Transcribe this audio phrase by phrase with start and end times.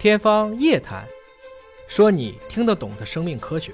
[0.00, 1.04] 天方夜谭，
[1.86, 3.70] 说你听得懂的生命科学。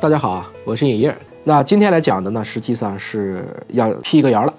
[0.00, 1.16] 大家好啊，我是尹烨。
[1.44, 4.52] 那今天来讲的呢，实际上是要辟个谣了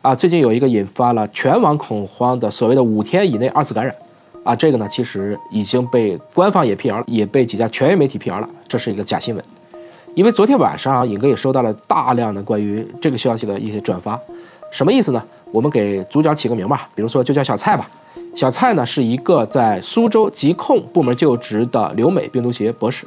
[0.00, 0.14] 啊。
[0.14, 3.94] 最近有一个引发了全网恐慌的所谓的五天以内二次感染
[4.44, 9.44] 啊，这个呢其实已经被官方也辟谣了，也被几家权威媒体辟谣了，这是一个假新闻。
[10.14, 14.18] 因为昨天晚上，尹哥也收到了大量的关于这个消息的一些转发，
[14.72, 15.22] 什么意思呢？
[15.52, 17.86] 我们给主角起个名吧，比如说就叫小蔡吧。
[18.38, 23.04] 小蔡呢是一个在苏州疾控部门就职的留美病毒学博士。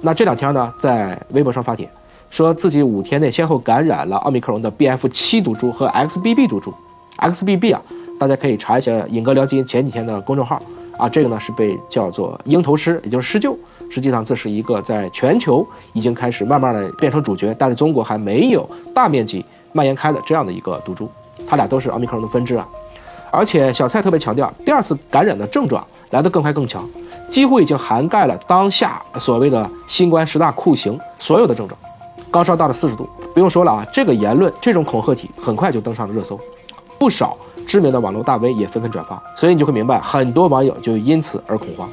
[0.00, 1.86] 那这两天呢，在微博上发帖，
[2.30, 6.72] 说自己五天内先后感染了奥密克戎的 BF 七毒株和 XBB 毒株。
[7.18, 7.82] XBB 啊，
[8.18, 10.58] 大家可以查一下尹哥聊金前几天的公众号
[10.96, 13.54] 啊，这个呢是被叫做鹰头狮，也就是狮鹫。
[13.90, 19.44] 实际上这是一个在全球已经开始慢慢的变成主角，但是中国还没有大面积
[19.74, 21.06] 蔓延开的这样的一个毒株。
[21.46, 22.66] 它俩都是奥密克戎的分支啊。
[23.34, 26.88] 而且小蔡特别强调，第二次感染的症状来得更快更强，
[27.28, 31.78] 几乎已经涵盖了当下所谓的新冠十大酷刑所有的症状，
[32.30, 33.08] 高烧到了四十度。
[33.34, 36.38] 不用说了啊，这个言论这种恐吓体很快就登上了热搜，
[36.98, 41.88] 不少知名的网络大 V 也纷纷转发，所以你就会明白，很多网友就因此而恐慌。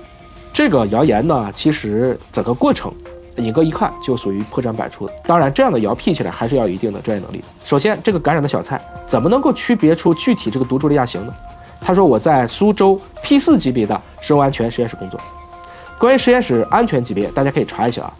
[0.53, 2.94] 这个谣言呢，其实整个过程。
[3.38, 7.46] 尹哥一看就属于破绽百出的，当然这样的谣辟起来还是要有一定的专业能力的。
[7.64, 11.34] 首先，这个感染的小蔡怎么能够区别出具体这个毒株的亚型呢？
[11.80, 15.20] 他说我在苏州 P 四级别的生物安全实验室工作。
[15.98, 18.14] 关于实验室安全级别，大家可以查一下啊。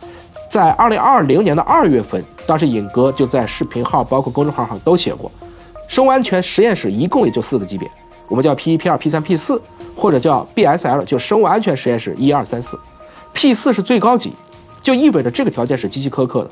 [0.50, 5.32] 在二零二零年的二月份，当时尹哥就在视频号包括公众号上都写过，
[5.88, 7.90] 生物安全实验室一共也就四个级别，
[8.28, 9.62] 我们叫 P 一、P 二、P 三、P 四，
[9.96, 12.80] 或者叫 BSL，就生物安全实验室一二三四
[13.34, 14.34] ，P 四是最高级。
[14.82, 16.50] 就意味着这个条件是极其苛刻的。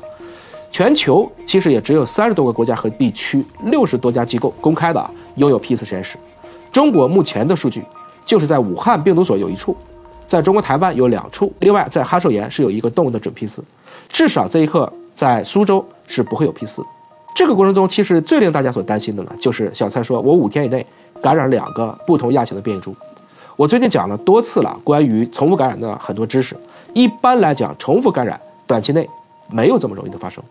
[0.70, 6.16] 全球其实也只有三十多个国家和地区，六十多家机构公开的拥有 P 四实验室。
[6.70, 7.82] 中国目前的数据
[8.24, 9.76] 就是在武汉病毒所有一处，
[10.28, 13.64] 在中国台湾有两处，另外在哈寿岩是有一个动物的准 P 四。
[14.08, 16.84] 至少这一刻在苏州是不会有 P 四。
[17.34, 20.86] 这个过程中，其实最令大家所担心的呢，就是小蔡说我五天以内
[21.20, 22.94] 感染两个不同亚型的变异株。
[23.56, 26.56] 我最近讲了多次了，关于重复感染的很多知识。
[26.92, 29.08] 一般来讲，重复感染短期内
[29.48, 30.42] 没有这么容易的发生，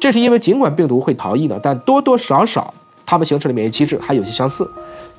[0.00, 2.72] 这是因为尽管病毒会逃逸呢，但多多少少
[3.04, 4.68] 它们形成的免疫机制还有些相似。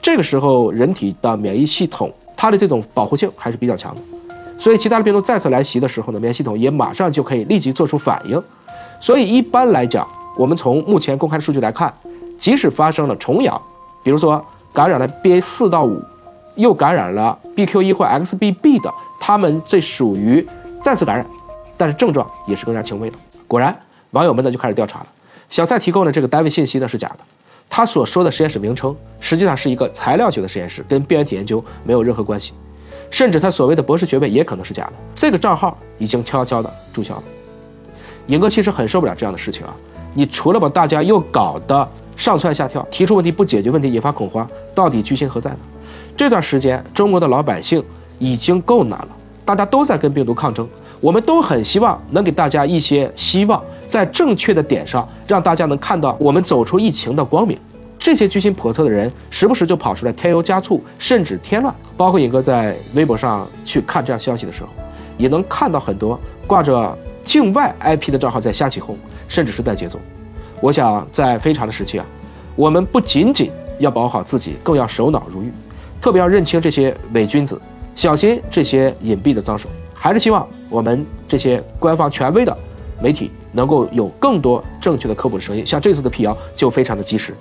[0.02, 4.02] 这个时候，人体的免疫系统它的这种保护性还是比较强的，
[4.58, 8.42] 所以其他的病毒再次来袭的时候呢，免疫系统也马上就可以立即做出反应。
[9.00, 11.94] 所以一般来讲，我们从目前公开的数据来看，
[12.38, 13.62] 即使发生了重阳，
[14.04, 14.44] 比如说
[14.74, 16.02] 感染了 BA 四到五，
[16.56, 18.94] 又感染了 BQ 一或 XBB 的。
[19.20, 20.46] 他们这属于
[20.84, 21.26] 再次感染，
[21.78, 23.18] 但是症状也是更加轻微的。
[23.48, 23.78] 果然，
[24.12, 25.08] 网友们呢就开始调查了。
[25.50, 27.20] 小蔡提供的这个单位信息呢是假的，
[27.70, 32.54] 他所说的实验室名称实际上是一个材料学的实验室，跟病原体研究没有任何关系。
[33.12, 34.94] 甚至他所谓的博士学位也可能是假的。
[35.16, 37.24] 这个账号已经悄悄的注销了。
[38.28, 39.76] 尹哥其实很受不了这样的事情啊！
[40.14, 45.58] 你除了把大家又搞得上蹿下跳，提出问题不解决问题，引发恐慌，到底居心何在呢？
[46.16, 47.84] 这段时间，中国的老百姓。
[48.20, 49.08] 已经够难了，
[49.44, 50.68] 大家都在跟病毒抗争，
[51.00, 57.58] 我们都很希望能给大家一些希望，在正确的点上让大家能看到我们走出疫情的光明。
[57.98, 61.74] 这些居心叵测的人，时不时就跑出来添油加醋，甚至添乱。
[61.98, 64.70] 包括尹哥在微博上去看这样消息的时候，
[65.18, 68.98] 也能看到很多挂着境外 IP 的账号在瞎起哄，
[69.28, 70.00] 甚至是带节奏。
[70.62, 72.06] 我想在非常的时期啊，
[72.56, 75.52] 我们不仅仅要保护好自己，更要守脑如玉，
[76.00, 77.60] 特别要认清这些伪君子。
[78.00, 82.58] 小心这些隐蔽的脏手，还是希望我们这些官方权威的
[83.02, 85.66] 媒体能够有更多正确的科普声音。
[85.66, 87.36] 像这次的辟谣就非常的及时，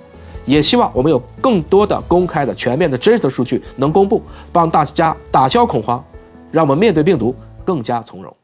[0.45, 4.21] 也希望我们有更多的公开的、全面的、真实的数据能公布，
[4.51, 6.03] 帮大家打消恐慌，
[6.51, 7.33] 让我们面对病毒
[7.63, 8.35] 更加从容。